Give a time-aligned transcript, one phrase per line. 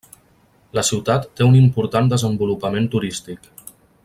[0.77, 3.51] La ciutat té un important desenvolupament turístic.